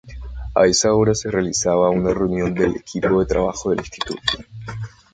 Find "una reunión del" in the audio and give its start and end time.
1.91-2.75